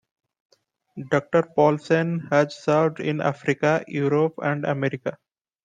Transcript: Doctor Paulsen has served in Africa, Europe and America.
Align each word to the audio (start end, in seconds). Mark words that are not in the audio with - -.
Doctor 1.11 1.43
Paulsen 1.55 2.27
has 2.31 2.57
served 2.63 2.99
in 2.99 3.21
Africa, 3.21 3.85
Europe 3.87 4.33
and 4.41 4.65
America. 4.65 5.19